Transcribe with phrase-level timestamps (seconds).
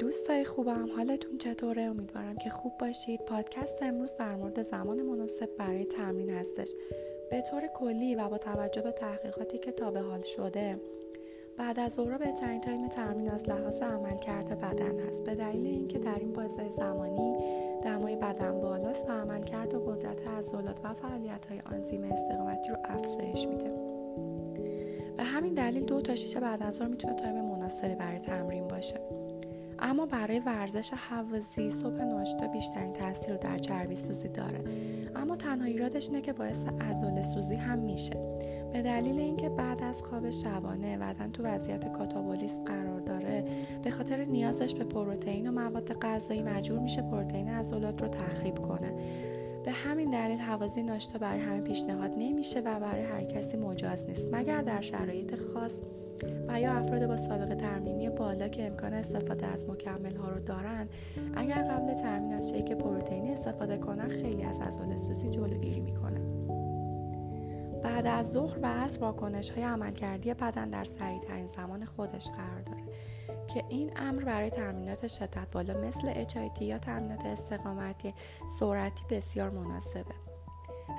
[0.00, 3.20] دوستای خوبم حالتون چطوره؟ امیدوارم که خوب باشید.
[3.20, 6.68] پادکست امروز در مورد زمان مناسب برای تمرین هستش.
[7.30, 10.80] به طور کلی و با توجه به تحقیقاتی که تا به حال شده.
[11.56, 15.24] بعد از ظهر بهترین تایم تمرین از لحاظ عملکرد بدن هست.
[15.24, 17.36] به دلیل اینکه در این بازه زمانی
[17.84, 23.46] دمای بدن بالاست و عملکرد و قدرت عضلات و فعالیت های آنزیم استقامتی رو افزایش
[23.46, 23.70] میده.
[25.16, 29.19] به همین دلیل دو تا شیشه بعد از ظهر می‌تونه تایم مناسبی برای تمرین باشه.
[29.80, 34.64] اما برای ورزش حوازی صبح ناشتا بیشترین تاثیر رو در چربی سوزی داره.
[35.16, 38.14] اما تنها ایرادش اینه که باعث عضله سوزی هم میشه.
[38.72, 43.44] به دلیل اینکه بعد از خواب شبانه بدن تو وضعیت کاتابولیسم قرار داره
[43.84, 48.92] به خاطر نیازش به پروتئین و مواد غذایی مجبور میشه پروتئین عضلات رو تخریب کنه.
[49.64, 54.34] به همین دلیل حوازی ناشتا برای همه پیشنهاد نمیشه و برای هر کسی مجاز نیست
[54.34, 55.72] مگر در شرایط خاص
[56.48, 60.88] و یا افراد با سابقه تمرینی بالا که امکان استفاده از مکمل ها رو دارن
[61.36, 66.20] اگر قبل تمرین از شیک پروتئینی استفاده کنن خیلی از عضله سوزی جلوگیری می‌کنه.
[67.82, 72.82] بعد از ظهر و عصر واکنش های عملکردی بدن در سریعترین زمان خودش قرار داره
[73.54, 78.14] که این امر برای تمرینات شدت بالا مثل HIT یا تمرینات استقامتی
[78.60, 80.29] سرعتی بسیار مناسبه.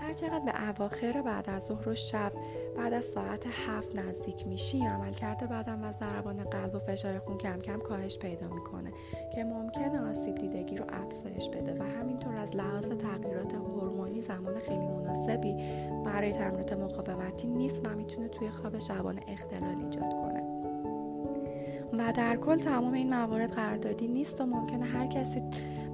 [0.00, 2.32] هرچقدر به اواخر بعد از ظهر و شب
[2.76, 7.60] بعد از ساعت هفت نزدیک میشی عملکرد بدن و ضربان قلب و فشار خون کم
[7.60, 8.92] کم کاهش پیدا می‌کنه
[9.34, 14.86] که ممکنه آسیب دیدگی رو افزایش بده و همینطور از لحاظ تغییرات هورمونی زمان خیلی
[14.88, 15.54] مناسبی
[16.04, 19.99] برای تمرینات مقاومتی نیست و می‌تونه توی خواب شبانه اختلال ایجاد
[22.00, 25.42] و در کل تمام این موارد قراردادی نیست و ممکنه هر کسی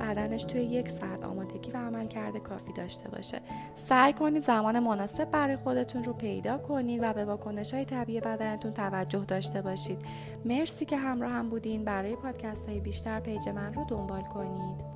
[0.00, 3.40] بدنش توی یک ساعت آمادگی و عمل کرده کافی داشته باشه.
[3.74, 8.72] سعی کنید زمان مناسب برای خودتون رو پیدا کنید و به واکنش های طبیعی بدنتون
[8.72, 9.98] توجه داشته باشید.
[10.44, 11.84] مرسی که همراه هم بودین.
[11.84, 14.91] برای پادکست های بیشتر پیج من رو دنبال کنید.